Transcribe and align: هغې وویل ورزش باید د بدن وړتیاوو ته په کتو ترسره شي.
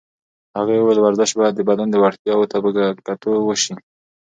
هغې 0.57 0.75
وویل 0.79 0.99
ورزش 1.01 1.29
باید 1.39 1.53
د 1.55 1.61
بدن 1.69 1.87
وړتیاوو 2.01 2.49
ته 2.51 2.57
په 2.63 2.69
کتو 3.07 3.31
ترسره 3.35 3.55
شي. 3.63 3.73